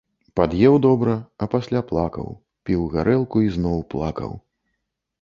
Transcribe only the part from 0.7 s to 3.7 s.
добра, а пасля плакаў, піў гарэлку і